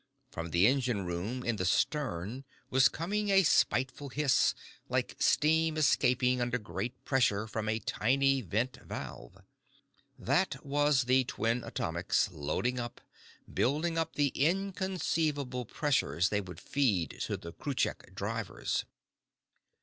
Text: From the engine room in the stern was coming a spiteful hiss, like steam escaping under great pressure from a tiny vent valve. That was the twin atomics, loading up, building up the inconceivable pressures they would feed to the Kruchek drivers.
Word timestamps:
From 0.31 0.49
the 0.49 0.65
engine 0.65 1.05
room 1.05 1.43
in 1.43 1.57
the 1.57 1.63
stern 1.63 2.43
was 2.71 2.89
coming 2.89 3.29
a 3.29 3.43
spiteful 3.43 4.09
hiss, 4.09 4.55
like 4.89 5.15
steam 5.19 5.77
escaping 5.77 6.41
under 6.41 6.57
great 6.57 7.05
pressure 7.05 7.45
from 7.45 7.69
a 7.69 7.77
tiny 7.77 8.41
vent 8.41 8.77
valve. 8.77 9.43
That 10.17 10.65
was 10.65 11.03
the 11.03 11.23
twin 11.25 11.63
atomics, 11.63 12.31
loading 12.31 12.79
up, 12.79 12.99
building 13.53 13.95
up 13.95 14.15
the 14.15 14.29
inconceivable 14.29 15.65
pressures 15.65 16.29
they 16.29 16.41
would 16.41 16.59
feed 16.59 17.19
to 17.25 17.37
the 17.37 17.53
Kruchek 17.53 18.15
drivers. 18.15 18.85